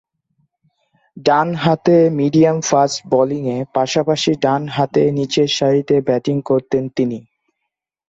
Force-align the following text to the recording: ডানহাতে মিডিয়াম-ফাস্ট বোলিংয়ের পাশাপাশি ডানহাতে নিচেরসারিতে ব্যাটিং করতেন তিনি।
ডানহাতে 1.17 1.97
মিডিয়াম-ফাস্ট 2.19 2.97
বোলিংয়ের 3.11 3.63
পাশাপাশি 3.75 4.31
ডানহাতে 4.43 5.01
নিচেরসারিতে 5.17 5.95
ব্যাটিং 6.07 6.35
করতেন 6.49 6.83
তিনি। 6.95 7.19